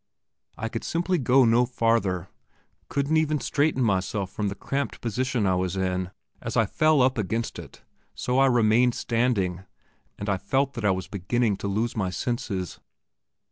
I 0.57 0.67
could 0.67 0.83
simply 0.83 1.19
go 1.19 1.45
no 1.45 1.67
farther, 1.67 2.27
couldn't 2.89 3.17
even 3.17 3.39
straighten 3.39 3.83
myself 3.83 4.31
from 4.31 4.47
the 4.47 4.55
cramped 4.55 4.99
position 4.99 5.45
I 5.45 5.53
was 5.53 5.77
in. 5.77 6.09
As 6.41 6.57
I 6.57 6.65
fell 6.65 7.03
up 7.03 7.19
against 7.19 7.59
it, 7.59 7.83
so 8.15 8.39
I 8.39 8.47
remained 8.47 8.95
standing, 8.95 9.63
and 10.17 10.27
I 10.27 10.37
felt 10.37 10.73
that 10.73 10.85
I 10.85 10.89
was 10.89 11.07
beginning 11.07 11.55
to 11.57 11.67
lose 11.67 11.95
my 11.95 12.09
senses. 12.09 12.79